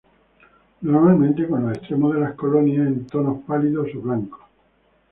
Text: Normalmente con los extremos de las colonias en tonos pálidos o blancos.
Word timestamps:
Normalmente 0.81 1.47
con 1.47 1.61
los 1.67 1.77
extremos 1.77 2.15
de 2.15 2.21
las 2.21 2.33
colonias 2.33 2.87
en 2.87 3.05
tonos 3.05 3.43
pálidos 3.45 3.89
o 3.95 4.01
blancos. 4.01 4.41